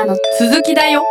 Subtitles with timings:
[0.00, 1.04] からの続きだよ。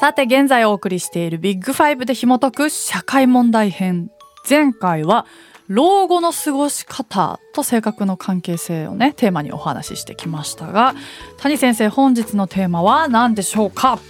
[0.00, 4.10] さて現在お送りしているビッグファイブで紐解く社会問題編。
[4.48, 5.26] 前回は
[5.68, 10.94] 老後の過ごし方と性格の関係性をねテーマにお話ししてきましたが
[11.38, 14.00] 谷先生本日のテーマは何でしょうか？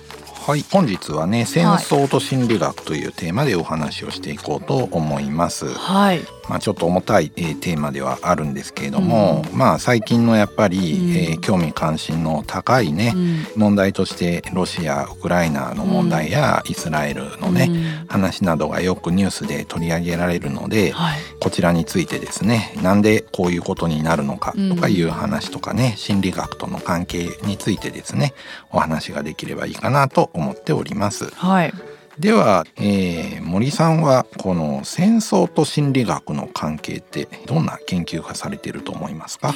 [0.44, 0.64] はい。
[0.72, 5.72] 本日はね戦争と心理学というテーマでお話をしていこうと思います。
[5.72, 6.20] はい。
[6.48, 11.10] まあ、ちょっと重たい、えーテーマではあるんですけれども、まあ最近のやっぱり、うん。
[11.16, 13.46] えー興味関心の高いね、うん。
[13.56, 18.06] 問題としてロシアウクライナの問題やイスラエルのね、うん。
[18.08, 21.18] 話などがよくニュースで取り上げられるので、はい。
[21.40, 28.34] こちらについてですねなんでこういうことになるのかとかいう話とかね、心理学との関係についてですね
[28.70, 31.26] お話ができればいいかなと思っております。
[31.34, 31.72] はい。
[32.18, 39.54] では、えー森さんはこの戦争と心理学の関係ってどんな研究がされていると思いますか？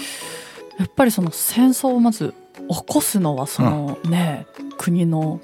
[0.79, 2.35] やっぱりその戦争をまず
[2.69, 5.41] 起こすのはそのね、国の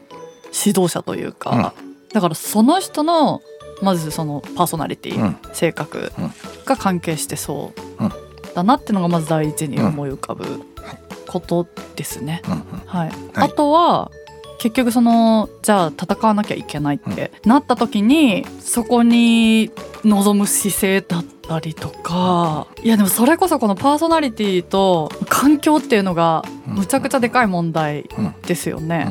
[0.46, 1.74] 指導者というか、
[2.12, 3.40] だからその人の
[3.80, 5.36] まずそのパーソナリティ、うん。
[5.54, 6.32] 性格うん。
[6.64, 8.12] が関係してそううん
[8.54, 10.60] だなっていうのがまず第一に思い浮かぶ
[11.26, 12.42] ことですね。
[12.86, 13.12] はい。
[13.34, 14.10] あとは
[14.62, 19.72] 結局そのじゃあ戦わなきゃいけないってなった時にそこに
[20.04, 28.34] 望む姿勢だったりとかいやでもそれこそこのパーソナリティと環境っていうのがむちゃくちゃでかい問題うん。
[28.42, 29.08] ですよね。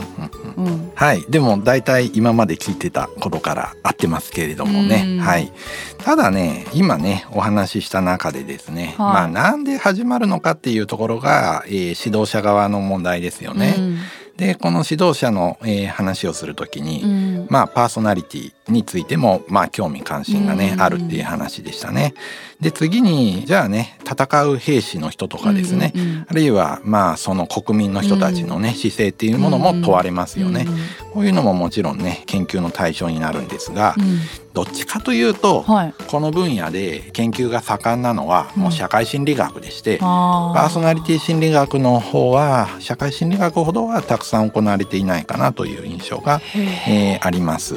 [0.96, 1.22] はい。
[1.30, 5.20] でも大体今まで聞いてたことから合ってますけれどもね、うん。
[5.20, 5.52] はい。
[5.98, 8.98] ただね今ねお話しした中でですね、はい。
[8.98, 13.76] まあなんで始まるのかっていうところが、えー指導者側の問題ですよね。
[13.78, 13.98] うん
[14.38, 17.48] でこの指導者の、えー話をするときに、うん。
[17.50, 20.82] まあパーソナリティについてもまあ興味関心がね、うん。
[20.82, 22.14] あるっていう話でしたね。
[22.60, 30.66] で次にじゃあね戦う兵士の人とかですね、うんうんあるいはまあその国民の人たちのね、姿勢っていうものも問われますよね。
[31.14, 33.95] こういうのももちろんね研究の対象になるんですが、
[34.54, 47.76] どっちかというと、はい、この分野で研究が盛んなのはもう社会心理学でして、あパーソナリティ心理学の方は社会心理学ほどはたくさん行われていないかなという印象が、へええーあります。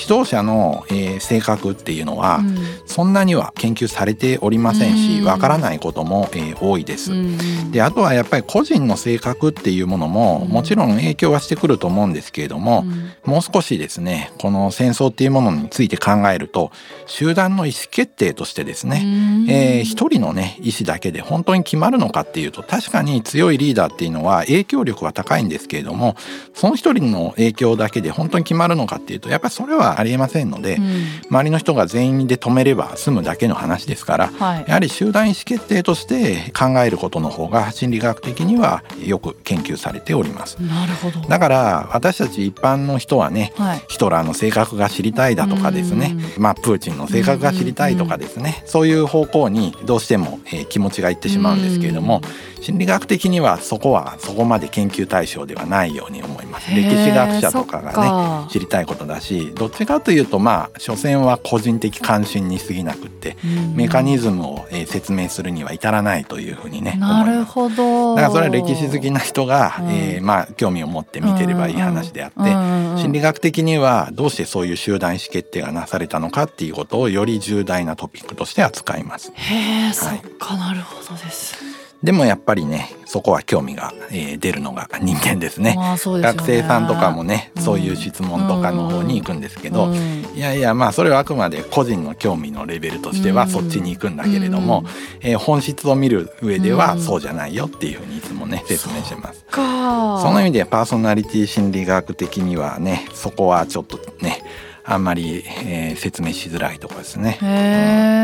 [0.00, 5.24] 指導者の、えー性格っていうのは、うんそんなには研究されておりませんしうん。
[5.26, 7.12] わからないことも、えー多いです。
[7.12, 7.70] うん。
[7.70, 10.52] であとはやっぱり個人の性格っていうものもうん。
[10.52, 12.84] もちろん影響はしてくると思うんですけれども、
[13.24, 13.30] うん。
[13.30, 16.70] もう少しですねこの戦争っていうものについて考えると
[17.06, 19.06] 集団の意思決定としてですね、う
[19.46, 19.50] ん。
[19.50, 26.16] えー一人のね意思だけで本当に決まるのかっていうと確かに強いリーダーっていうのは影響力は高いんですけれども
[26.54, 31.04] その一人の影響だけで本当に決まるのかっていうとやっぱりそれはありえませんので、うん。
[31.30, 34.64] 周りの人が全員で止めれば済むだけの話ですからはい。
[34.66, 40.56] やはり集団意思決定として考えることの方が心理学的にはよく研究されております。
[40.60, 41.20] なるほど。
[41.28, 43.82] だから私たち一般の人はねはい。
[43.88, 52.20] ヒトラーの性格が知りたいだとかですね、まあ、プーチンの性格が知りたいとかですね、そういう方向にどうしても、えー気持ちがいってしまうんですけれども、
[52.60, 56.70] 心理学的にはそこはそこまで研究対象ではないように思います。
[56.74, 63.76] 歴史学者とかがね知りたいことだしどっちかというとまあ所詮は個人的関心に過ぎなくってうん。
[63.76, 67.44] メカニズムを、えー説明するには至らないというふうにねなる。
[67.44, 68.14] ほど。
[68.16, 69.88] だからそれは歴史好きな人が、うん。
[69.90, 72.98] えーまあ興味を持って見てればいい話であって、うんうん。
[72.98, 79.32] 心理学的にはどうしてそういう集団意思決定がなされたのかっていうことをより重大なトピックとして扱います。
[79.34, 81.56] へえ、そっかなるほどです。
[82.02, 85.74] でもやっぱりねそこは興味が、えー出るのが人間ですね。
[85.74, 86.22] まあね。
[86.22, 87.62] 学生さんとかもね、うん。
[87.62, 89.96] そういう質問とかの方に行くんですけど、うん。
[90.34, 93.50] いやいやまあそれはあくまで個人の興味のレベルとしてはうん。
[93.50, 94.84] そっちに行くんだけれども、
[95.20, 99.44] えー本質を見る上ではそうじゃないよっていうふうにいつもね説明してます。
[99.46, 104.42] かその意味でパーソナリティ心理学的にはねそこはちょっとね
[104.90, 107.38] あんまり、えー説明しづらいところですね。
[107.42, 107.46] へ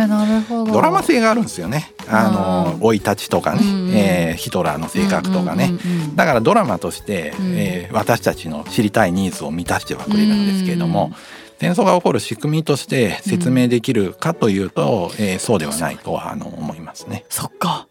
[0.04, 0.72] え、なるほど。
[0.72, 1.92] ドラマ性があるんですよね。
[2.08, 5.66] あのうん生い立ちとかね、うんえーヒトラーの性格とかね。
[5.66, 11.12] うんうんうんうんだからドラマとして、うんえー私たちの知りたいニーズを満たしてはくれるんですけれども、
[11.60, 17.24] 戦争が起こる仕組みとして説明できるかというと、えーそうではないとはあの思いますね。
[17.28, 17.83] そっか。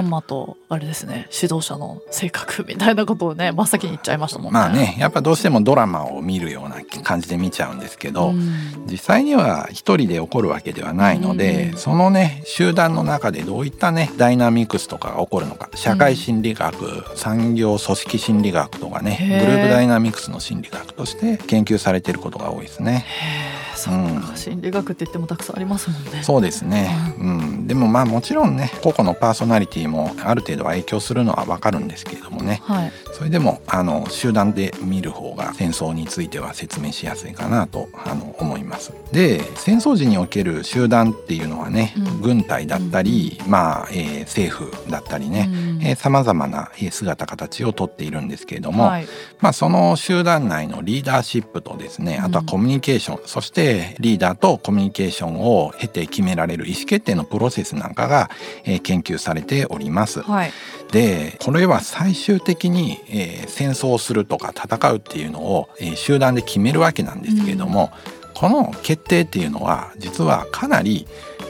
[0.00, 4.58] うん、まんまとあれですね指導者の性格みたいなことをね真っ先に言っちゃいましたもんね。
[4.58, 23.04] まあねやっぱどうしてもドラマを見るような感じで見ちゃうんですけど、うん実際には一人で起こるわけではないので、うんそのね集団の中でどういったねダイナミクスとかが起こるのか社会心理学、産業組織心理学とかねグループダイナミクスの心理学として研究されていることが多いですね。
[23.06, 26.22] へえそっか、心理学って言ってもたくさんありますもんね。
[26.22, 32.60] そうですね、うん、でもまあもちろんね個々のパーソナリティもある程度は影響するのはわかるんですけれどもね。
[32.64, 32.92] はい。
[33.12, 38.92] それでもあの集団で見る方が戦争については説明しやすいかなとあの思います。
[39.12, 42.20] で戦争時における集団っていうのはね、うん。
[42.20, 45.48] 軍隊だったり、まあ、えー政府だったりね、
[45.94, 49.06] さまざまなえー姿形をとっているんですけれども、はい。
[49.40, 58.30] まあ、その集団内のリーダーシップとですねあとはコミュニケーション、そしてリーダーとコミュニケーションを経て決められる意思決定のプロセスなんかが、
[58.64, 60.22] えー研究されております。
[60.22, 60.52] はい。
[60.92, 67.90] でこれは最終的に、えー戦争をするとか戦うっていうのを、えー集団で決めるわけなんですけれども、
[68.34, 71.06] この決定っていうのは実はかなり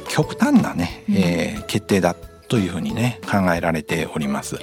[0.09, 2.17] 極端なね、えー決定だ
[2.55, 4.61] というふうにね考えられております。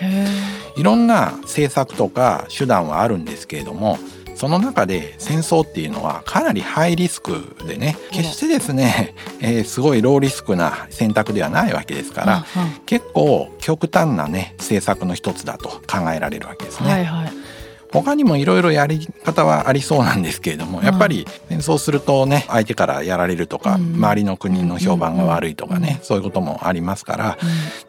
[0.77, 3.99] いろんな政策とか手段はあるんですけれども
[4.33, 12.45] その中で戦争っていうのはかなりハイリスクでね決してですね、 えーすごいローリスクな選択ではないわけですから、
[12.85, 16.91] 結構極端なね政策の一つだと考えられるわけですね。
[16.91, 17.40] はいはい。
[17.91, 27.37] 他にもいろいろやり方はありそうなんですけれども、やっぱり戦争するとね相手からやられるとか、うん周りの国の評判が悪いとかね、そういうこともありますから、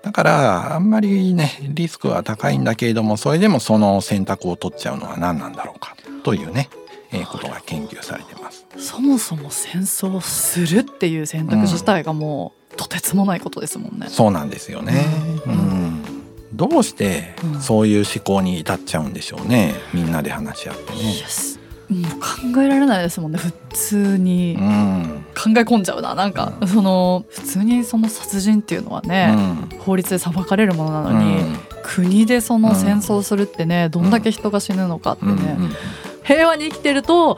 [0.02, 6.68] だからあんまりねリスクは高いんだけれどもそれでもその選択を取っちゃうのは何なんだろうかというね、
[7.12, 8.66] えーことが研究されてます。
[8.78, 14.06] そもそも戦争をするっていう選択肢自体がもう、とてつもないことですもんね。
[14.08, 15.04] そうなんですよね。
[15.46, 15.71] ううんん
[16.54, 17.60] どうしてうん。
[17.60, 19.74] そういう思考に至っちゃうんでしょうね。
[19.92, 20.98] みんなで話し合ってね。
[21.88, 24.56] もう考えられないですもんね普通に。
[24.58, 25.24] うん。
[25.34, 26.14] 考え込んじゃうな。
[26.14, 29.68] なんかその普通にその殺人っていうのはうね、ん。
[29.80, 31.56] 法律で裁かれるものなのに、うん。
[31.82, 35.72] 国でその戦争するってね、どんだけ人が死ぬのかってね、うんうん。
[36.22, 37.36] 平和に生きてると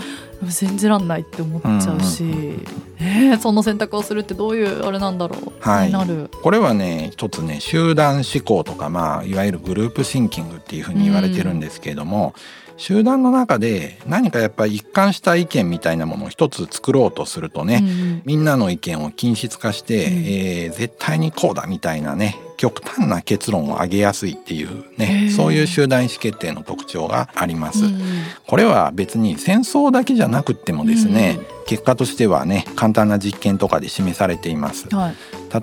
[0.50, 2.66] 信じらんないって思っちゃうし、うん
[3.00, 6.30] えーその選択をするってどういうあれなんだろう、はいなる。
[6.42, 12.34] これはね一つね集団思考とかまあいわゆるグループシンキングっていうふうに言われてるんですけれども、
[12.76, 20.12] 集団の中で何かやっぱり一貫した意見みたいなものを一つ作ろうとするとね、うんみんなの意見を均質化して、うん。
[20.26, 27.84] えー絶対にこうだみたいなね極端な結論を上げやすいっていうねそういう集団意思決定の特徴があります。
[27.84, 28.00] うん
[28.46, 34.88] これは別に戦争だけじゃなくってもですね、結果としてはね簡単な実験とかで示されています。
[34.94, 35.14] はい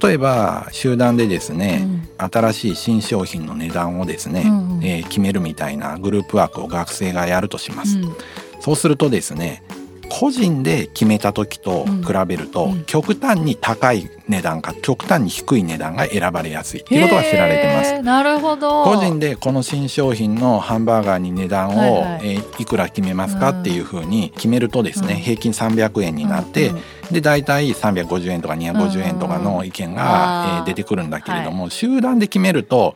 [0.01, 7.97] 例えば集団でですね、うん新しい新商品の値段をですね、うんうんえー決めるみたいなグループワークを学生がやるとします。
[7.97, 8.15] うん
[8.61, 9.63] そうするとですね
[10.11, 12.83] 個人で決めた時と比べると、うん。
[12.83, 16.83] 極端に高い値段か極端に低い値段が選ばれやすい。
[16.83, 18.01] ということが知られてます。
[18.01, 18.83] なるほど。
[18.83, 22.35] 個人でこの新商品のハンバーガーに値段を、はいはい。
[22.35, 23.61] えーいくら決めますかうん。
[23.61, 25.19] っていうふうに決めるとですね、うん。
[25.21, 26.75] 平均300円になって、うん。
[26.75, 27.13] うん。
[27.13, 32.95] で大体350円とか250円とかの意見が、うんえー出てくるんだけれども、集団で決めると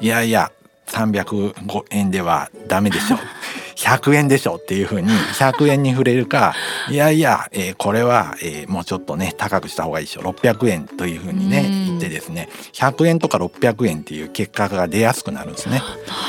[0.00, 0.50] いやいや
[0.86, 3.16] 305円ではダメでしょ
[3.76, 5.08] 100円でしょっていうふうに
[5.38, 6.54] 100円に触れるか
[6.90, 10.20] いやいや、えーこれは、えーもうちょっとね高くした方がいいでしょ。
[10.22, 11.86] 600円というふうにねうん。
[11.86, 15.82] 言ってですね100円とか600円っていう結果が出やすくなるんですね。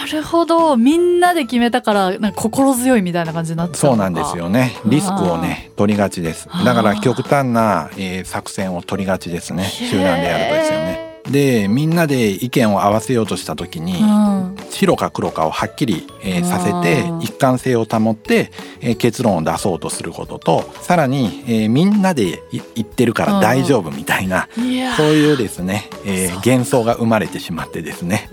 [0.04, 0.76] なるほど。
[0.78, 4.04] みんなで決めたからなんか心強いみたいな感じになっちゃうのか。
[4.04, 4.76] そうなんですよね。
[4.86, 6.48] リスクをね取りがちです。
[6.66, 9.66] だから極端な、えー作戦を取りがちですね。
[9.66, 11.13] 集団でやるとですよね。
[11.30, 14.56] でみんなで意見を合わせようとした時に、うん。
[14.70, 28.30] 白か黒かをはっきり、えーさせてうん一貫性を保って、えー結論を出そうとすることとさらに、えーみんなでい言ってるから大丈夫みたいな、いやそういうですね、えー幻想が生まれてしまってですね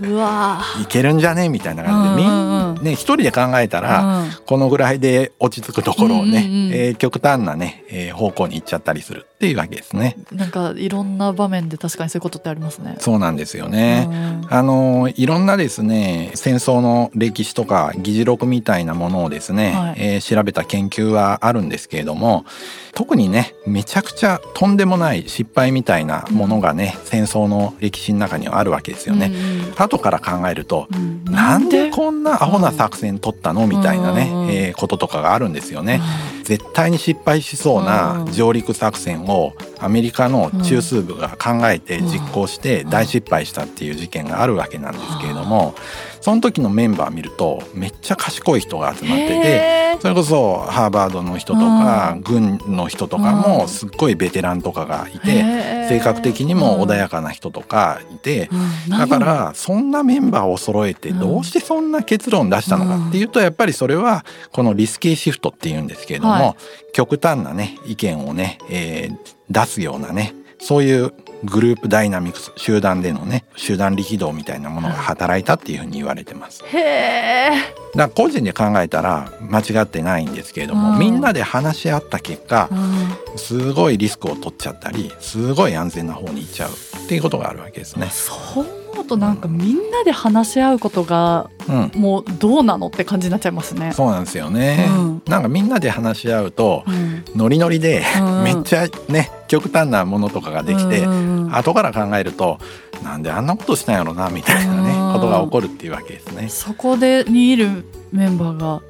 [0.81, 4.31] いけるんじゃねみたいな感じで、うんうんね一人で考えたら、うん。
[4.45, 6.73] このぐらいで落ち着くところをね、うんうんうん。
[6.73, 10.17] えー極端なね、えー方向に行っちゃったりするっていうわけですね。
[10.31, 12.90] なんかいろんな場面で確かにそういうことってありますね。
[12.99, 14.07] そうなんですよね。
[14.09, 14.47] うん。
[14.49, 19.95] あのいろんなですね戦争の歴史とか議事録みたいなものをですね、はい。
[19.97, 22.45] えー調べた研究はあるんですけれども
[22.93, 29.31] 特にねめちゃくちゃとんでもない失敗みたいなものがね、戦争の歴史の中にはあるわけですよね。
[29.77, 30.99] 後から考えると、うん。
[30.99, 33.65] うんなんでこんなアホな作戦取ったの？
[33.65, 36.01] みたいなね、うんえーこととかがあるんですよね。
[36.51, 38.31] 絶対に失敗しそうなうん。
[38.33, 45.75] 上陸作戦をアメリカの中枢部が考えて実行して大失敗したっていう事件があるわけなんですけれども
[46.21, 53.41] その時のメンバー見るとめっちゃ賢い人が集まっててそれこそハーバードの人とか軍の人とかうん。
[53.41, 58.49] もすっごいベテランとかがいて性格的にも穏やかな人とかいて
[58.89, 58.97] うん。
[58.97, 66.55] だからそんなメンバーを揃えてうんどうしてそんな結論出したのかっていうとやっぱりそれはこのリスキーシフトっていうんですけれども、はい。
[66.93, 71.11] 極端なね意見をね、えー出すようなねそういう
[71.43, 76.63] グループダイナミクス集団でのね集団力道みたいなものが働いたっていうふうに言われてます。
[76.65, 77.51] へえ
[77.95, 88.07] だ個人で考えたら間違ってないんですけれども、うんみんなで話し合った結果うんすごいリスクを取っちゃったりすごい安全な方に行っちゃうっていうことがあるわけですね。
[88.11, 91.91] そう思うとなんかみんなで話し合うことがうん。
[91.95, 93.91] もうどうなのって感じになっちゃいますね。
[93.93, 95.21] そうなんですよね、うん。
[95.27, 97.23] なんかみんなで話し合うとうん。
[97.35, 98.43] ノリノリでうん。
[98.43, 101.05] めっちゃね極端なものとかができて、
[101.51, 102.57] 後から考えると
[103.03, 105.13] なんであんなことしたんやろなみたいなねうん。
[105.13, 106.49] ことが起こるっていうわけですね。
[106.49, 108.81] そこでにいるメンバーが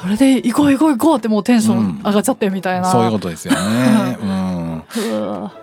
[0.00, 2.90] それで行こう行こう行こうってもうテンション上がっちゃってみたいな。
[2.90, 4.18] そういうことですよね。
[4.22, 4.53] うん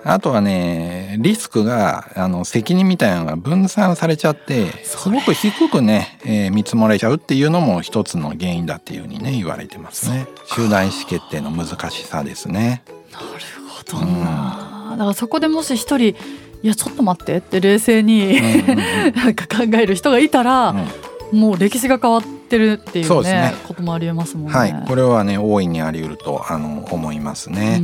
[0.03, 10.27] あとはねリスクがあの責任みたいなのが分散されちゃってすごく低くね、えー見積もれちゃうっていうのも一つの原因だっていうふうにね言われてますね。
[10.45, 12.83] 集団意思決定の難しさですね。
[13.11, 13.25] なる
[13.69, 14.87] ほどな。
[14.91, 16.15] だからそこでもし一人
[16.63, 19.15] いやちょっと待ってって冷静に、うんうんうん。
[19.15, 20.75] なんか考える人がいたら、
[21.31, 23.53] もう歴史が変わってるっていうねそうですね。
[23.67, 24.53] こともありえますもんね。
[24.53, 24.85] はい。
[24.87, 27.81] これはね大いにあり得るとあの思いますね、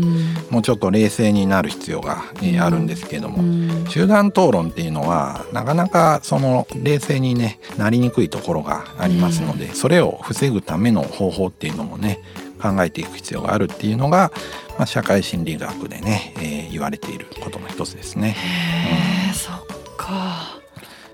[0.50, 2.62] もうちょっと冷静になる必要が、えーうん。
[2.62, 3.86] あるんですけども、うん。
[3.88, 12.20] 集団討論っていうのはなかなかその冷静にねなりにくいところがありますので、それを防ぐための方法っていうのもね
[12.62, 14.32] 考えていく必要があるっていうのが、
[14.78, 18.32] まあ、社会心理学でね、えー言われていることの一つですね。
[18.32, 19.56] へえ、そっ
[19.96, 20.60] か。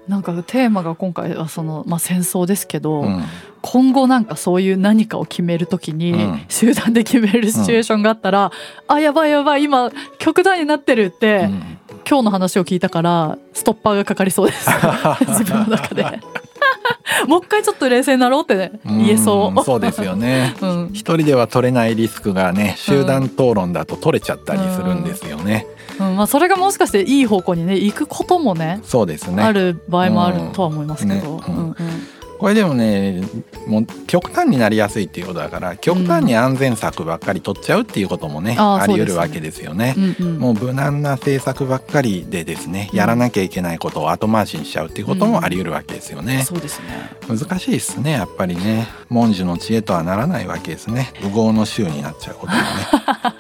[0.07, 3.23] なんかテーマが今回はその、まあ、戦争ですけど、うん。
[3.61, 6.45] 今後なんかそういう何かを決めるときに、うん。
[6.49, 8.51] 集団で決めるシチュエーションがあったら、
[8.87, 11.77] あやばいやばい今極端になってるって、うん。
[12.07, 14.69] 今日の話を聞いたからストッパーがかかりそうです。
[15.27, 16.05] 自分の中で。
[17.27, 20.55] もう一回ちょっと冷静になろうって、ね、言えそう、んそうですよね。
[20.61, 25.65] うん、一人では取れないリスクがね集団討論だと取れちゃったりするんですよね。
[25.99, 29.43] うんまあ、それがもしかしていい方向にね行くこともねそうですね。
[29.43, 31.55] ある場合もあるとは思いますけど、ねうん。
[31.55, 31.65] うん。
[31.67, 31.75] うん。
[32.39, 33.21] これでもね
[33.67, 39.95] もう極端になりやすいっていうことだから極端に安全策ばっかり取っちゃうっていうこともね、あーあり得るわけですよね。
[39.97, 40.39] うんうん。
[40.39, 42.97] もう無難な政策ばっかりでですねうん。
[42.97, 46.43] やらなきゃいけないことを後回しにしちゃうっていうこともあり得るわけですよね。
[46.43, 46.87] そうですね。
[47.29, 48.87] 難しいですねやっぱりね。
[49.09, 51.13] 文殊の知恵とはならないわけですね。
[51.21, 52.63] 右往の衆になっちゃうこともね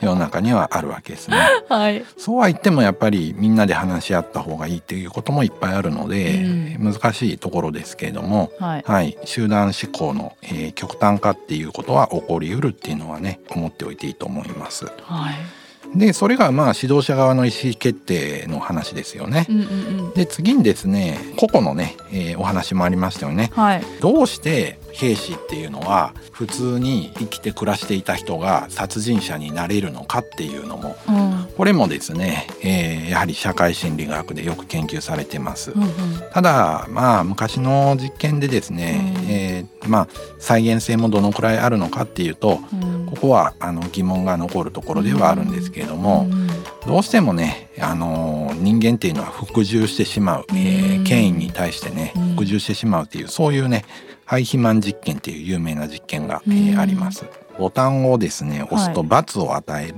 [0.01, 1.37] 世の中にはあるわけですね。
[1.69, 2.05] はい。
[2.17, 8.83] そうは言ってもやっぱりみんなで話し合った方がいいっていうこともいっぱいあるので、難しいところですけれども、はい。
[8.85, 14.85] はい、集団思考の、えー極端化っていうことは起こりうるっていうのはね思っておいていいと思います。
[15.03, 15.62] はい
[15.95, 19.53] でそれがまあ指導者側の意思決定の話ですよねう。
[19.53, 23.51] んうんうんで次にですね個々のね、えーお話もありましたよね。
[23.53, 35.71] はいどうして兵士っていうのは普通に生きて暮らしていた人が殺人者になれるのかっていうのもうんこれもですね、えーやはり社会心理学でよく研究されてます。
[35.71, 35.89] うんうん。
[36.33, 39.31] ただまあ昔の実験でですね、うん。
[39.31, 40.07] えーまあ
[40.39, 43.05] 再現性もどのくらいあるのかっていうとうん。
[43.05, 46.47] ここはあの疑問が残るところではあるんですけれども、うん
[46.85, 51.03] どうしてもね、あのー人間っていうのは服従してしまう、えーうん。
[51.03, 52.35] 権威に対してねうん。
[52.35, 53.85] 服従してしまうっていうそういうね
[54.25, 56.79] ハイヒマン実験っていう有名な実験が、えーうん。
[56.79, 57.25] あります。
[57.57, 59.93] ボタンをですね押すとはい罰を与え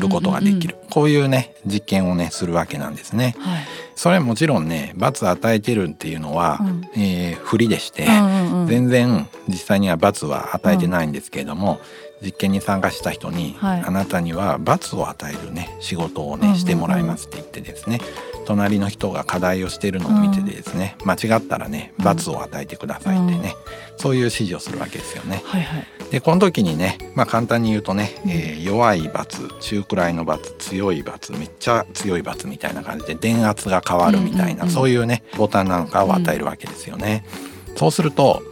[0.00, 3.34] ることができる、こういうね実験をねするわけなんですね。
[3.38, 3.64] はい。
[3.96, 6.82] それはもちろんね罰与えてるっていうのは、うん。
[6.96, 8.66] えー不利でして、うんうんうん。
[8.66, 11.80] 全然実際には罰は与えてないんですけれども、
[12.22, 13.82] 実験に参加した人に、はい。
[13.82, 16.58] あなたには罰を与えるね仕事をねうんうんうん。
[16.58, 18.00] してもらいますって言ってですね
[18.44, 23.54] 隣の人が課題をしているのを見てですね、間違ったらねうん罰を与えてくださいってね、
[23.96, 25.42] そういう指示をするわけですよね。
[25.44, 37.24] はいはいでこの時にね、まあ、簡単に言うとね、うんえー弱い罰中くらいの罰強い罰めっちゃ強い罰みたいな感じで電圧が変わるみたいな、うんうんうんそういうねボタンなんかを与えるわけですよね。
[37.76, 38.42] そうすると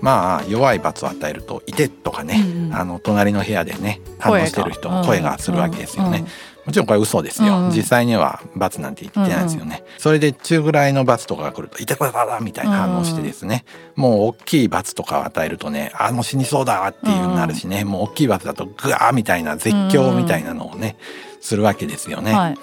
[0.00, 6.24] まあ弱い罰を与えると「いて」とかね、うんうんあの隣の部屋でね反応してる人の声がするわけですよね。
[6.66, 7.70] もちろんこれ嘘ですよ、うんうん。
[7.70, 13.64] 実際には罰なんて言ってないですよね、それで中ぐらいの罰とかが来ると「いてこれだ!」みたいな反応してですね、
[13.96, 20.96] もう大きい罰とかを与えるとね「あもう死にそうだ!」っていうなるしね、もう大きい罰だとグワーみたいな絶叫みたいなのをね、
[21.40, 22.58] するわけですよね、はい。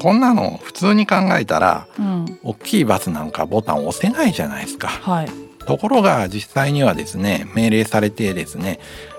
[0.00, 2.38] こんなの普通に考えたらうん。
[2.44, 4.88] 大きい罰なんかボタン押せないじゃないですか。
[4.88, 5.28] はい。
[5.66, 8.78] ところが実際にはですね命令されてですね、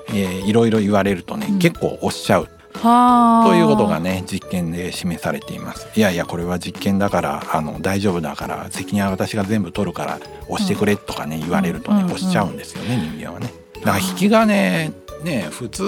[0.09, 1.59] えー、いろいろ言われるとね、うん。
[1.59, 2.43] 結構押しちゃう。
[2.43, 5.87] はあということがね実験で示されています。
[5.95, 13.53] いやいやこれは実験だからあの大丈夫だから責任は私が全部取るから押してくれとかね言われるとねうん押しちゃうんですよね人間はね。
[13.75, 14.91] だから引き金
[15.23, 15.83] ね普通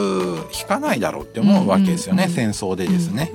[0.53, 3.31] 引かないだろうって思うわけですよね、うんうん戦争でですね、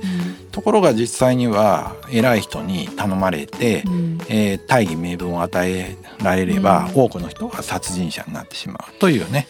[0.51, 3.93] ところが実際には偉い人に頼まれて、うん。
[3.93, 7.01] うんえー大義名分を与えられれば、うん。
[7.03, 9.47] 多くの人が殺人者になってしまうというね、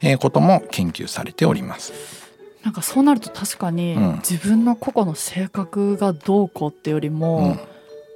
[0.00, 2.17] えーことも研究されております。
[2.64, 7.60] なんかそうなると確かにうん自分の個々の性格がどうこうってよりも、うん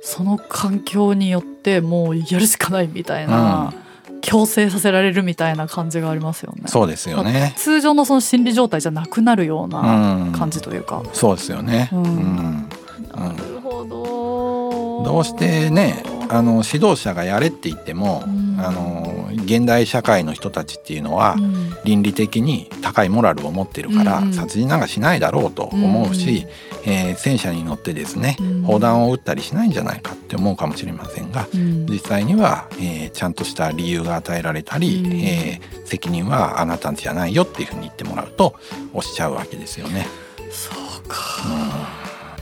[0.05, 3.73] その環境によってもうやるしかないみたいな、
[4.21, 6.65] 強制させられるみたいな感じがありますよね。
[6.67, 7.55] そうですよね。
[7.57, 11.05] 通常のその心理状態じゃなくなるよううなん感じというか。
[11.13, 11.89] そうですよね。
[11.93, 12.69] ううんん
[13.15, 15.05] なるほど。
[15.05, 21.77] どうしてねあの指導者がやれって言っても、うんあの現代社会の人たちっていうのは、うん。
[21.85, 24.33] 倫理的に高いモラルを持ってるから、うんうん。
[24.33, 26.47] 殺人なんかしないだろうと思うし、
[26.85, 28.62] えー戦車に乗ってですね、うん。
[28.62, 31.87] 砲弾を撃ったりしないんじゃないかって思うかもしれませんが、うん。
[31.87, 35.12] 実際には、えーちゃんとした理由が与えられたり、うん。
[35.12, 38.55] えー責任はあなたじゃないよっていうふうに言ってもらうと
[38.95, 40.07] 押しちゃうわけですよね。
[40.51, 40.71] そ
[41.05, 41.17] うか。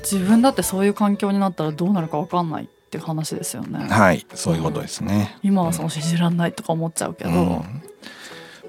[0.02, 3.87] 自分だってそういう環境になったらどうなるかわかんないっていう話ですよね。
[3.88, 5.37] はいそういうことですね。
[5.44, 7.30] 今はその信じらんないとか思っちゃうけど。
[7.30, 7.62] うん。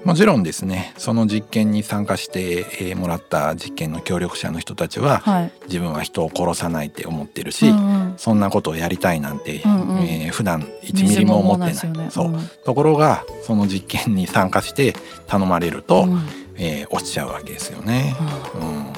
[0.04, 0.94] もちろんですね。
[0.96, 5.52] その実験に参加してえーもらった実験の協力者の人たちははい。
[5.66, 7.80] 自分は人を殺さないって思ってるし、うんう
[8.12, 8.14] ん。
[8.16, 9.98] そんなことをやりたいなんて、うんうん。
[10.04, 11.72] えー普段1ミリも思ってない。
[11.72, 14.94] みじも思わですそう、よねところがその実験に参加して
[15.26, 16.20] 頼まれると、うん。
[16.56, 18.14] えー落ちちゃうわけですよね。
[18.54, 18.60] うん。
[18.60, 18.92] 本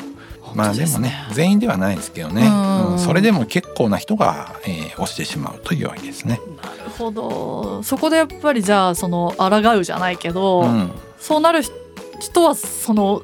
[0.55, 6.41] まあでもねね全員ではないですけどね、うんうんそれでも結構な人が、えー押してしまうというわけですね。
[6.63, 11.63] なるほどそこでやっぱりじゃあその抗うじゃないけど、うん、そうなる
[12.21, 13.23] 人はその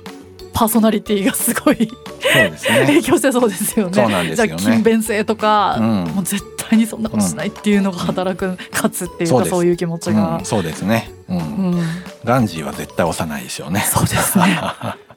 [0.53, 3.03] パーソナリティがすごいそうです影ね。
[3.03, 3.95] 響してそうですよね。
[3.95, 5.85] そうなんですよねじゃあ勤勉性とか、うん
[6.15, 10.45] もう絶対にそんなことしないっていうのが働く、勝つっていうかそういう気持ちうがん、。
[10.45, 11.11] そうですね。
[11.29, 11.41] うんう
[11.77, 11.83] ん
[12.25, 13.81] ガンジーは絶対押さないでしょうね。
[13.89, 14.61] そうですね。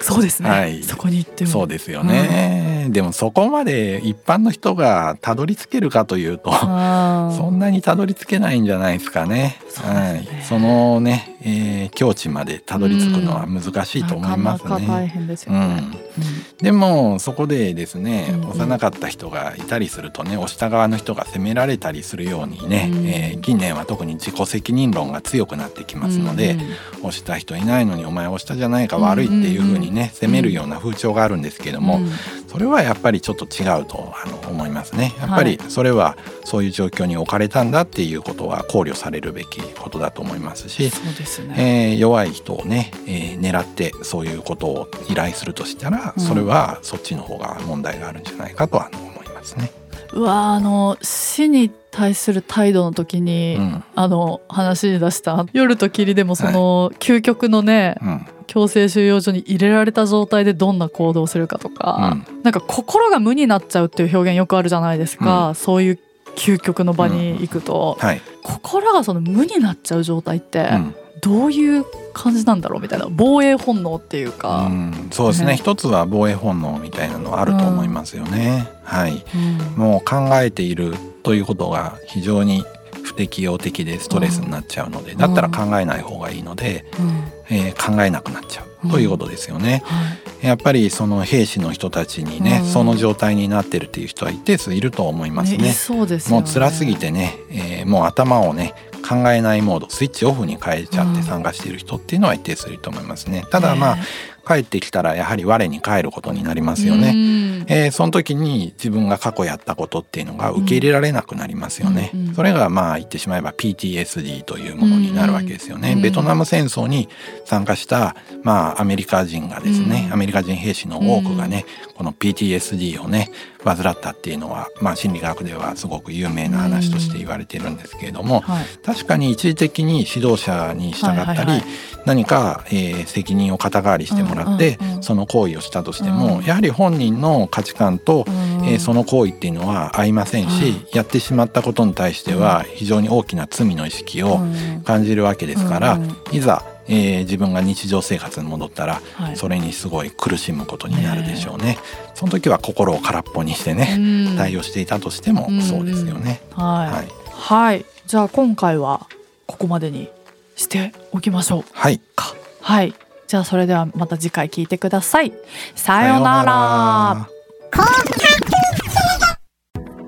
[0.00, 0.82] そ そうですね、はい。
[0.82, 1.50] そこに行っても。
[1.50, 9.30] そうですよね、でもそこまで一般の人がたどり着けるかというと、そんなにたどり着けないんじゃないですかね。
[9.30, 9.58] ね。
[9.76, 15.26] はい、そのね、えー境地までたどり着くのは難しいと思いますね。
[15.26, 15.82] ですよね。
[16.18, 23.06] うん、でもそこでですね、幼かった人がいたりするとね押した側の人が責められたりするようにね、うん。
[23.06, 26.66] えー近年は特に自己責任論が強くなってきますので、うんうん。
[27.00, 32.10] 押した人いないのにお前押したじゃないか悪いっていうふうにね、責めるような風潮があるんですけども、うん
[32.50, 35.14] それはやっぱりちょっと違うとあの思いますね。
[35.20, 41.92] やっぱりそれはそういう状況に置かれたんだっていうことは考慮されるべきことだと思いますし、そうですね。
[41.92, 49.70] えー弱い人をね、えー狙ってそういうことを依頼するとしたら、うんそれはそっちの方が問題があるんじゃないかとは思いますね。
[50.12, 53.84] うわあの死に対する態度の時に、うん。
[53.94, 55.46] あの話に出した。
[55.52, 58.26] 夜と霧でもその、究極のねうん。
[58.50, 65.98] 強制収容所に入れられた状態でどんな行動をするかとか、なんか心が無になっちゃうっていう表現よくあるじゃないですか、そういう
[66.34, 75.48] 究極の場に行くと、はい、心がその無になっちゃう状態ってうんどういう感じなんだろうみたいな防衛本能っていうか、うんそうですね。
[75.48, 78.68] ね一つは防衛本能みたいなのはあると思いますよね。
[78.82, 79.80] はい、うん。
[79.80, 82.64] もう考えているということが非常に
[83.02, 87.56] 不適応的でストレスになっちゃうので、だったら考えない方がいいので、うん。
[87.56, 89.82] えー考えなくなっちゃうということですよね。
[89.84, 90.46] はい。
[90.46, 92.68] やっぱりその兵士の人たちにね、うん。
[92.68, 95.68] その状態になってるっていう人は一定数いると思いますね。
[95.68, 96.42] いそうですよね。
[96.42, 98.74] もう辛すぎてね、えーもう頭をね
[99.10, 103.44] 考えないモードスイッチオフに変えちゃってうん参加している人っていうのは一定数いると思いますね。
[103.50, 103.98] ただまあ、
[104.46, 107.12] 帰ってきたらやはり我に返ることになりますよね。
[107.14, 112.10] ねえーその時に自分が過去やったことっていうのが受け入れられなくなりますよね。
[112.34, 115.92] それがまあ言ってしまえば PTSD というものになるわけですよね。
[115.92, 117.08] うんベトナム戦争に
[117.44, 120.12] 参加したまあアメリカ人がですね、うん。
[120.14, 123.30] アメリカ人兵士の多くがね、この PTSD をね
[123.62, 128.64] 患ったっていうのはまあ心理学ではすごく有名な話として言われているんですけれども、はい。
[128.84, 131.62] 確かに一時的に指導者に従ったり、
[132.06, 136.44] 何か、えー責任を肩代わりしてもらって、その行為をしたとしても、うん。
[136.44, 144.40] やはり本人の価値観と、えーそのの行為っていうのは合いませんし、やってしまったことに対しては非常に大きな罪の意識を
[144.84, 145.98] 感じるわけですから、
[146.32, 149.36] いざ、えー自分が日常生活に戻ったら、はい。
[149.36, 151.78] それにすごい苦しむことになるでしょうね。
[152.14, 156.42] その時は心を空っぽにしてね、対応していたとしてもそうですよね。
[156.52, 157.08] はい、はい。
[157.30, 159.06] はい、じゃあ今回は
[159.46, 160.08] ここまでに
[160.56, 161.64] しておきましょう。
[161.72, 162.00] はい。
[162.14, 162.34] か。
[162.60, 162.94] はい
[163.30, 165.32] じゃあそれではまた次回聞いてください。
[165.76, 167.28] さようなら。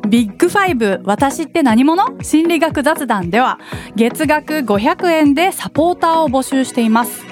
[0.08, 2.20] ビッグファイブ私って何者？
[2.20, 3.60] 心理学雑談では
[3.94, 7.31] 月額500円でサポーターを募集しています。